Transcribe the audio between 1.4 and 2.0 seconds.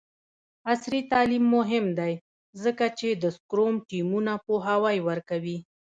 مهم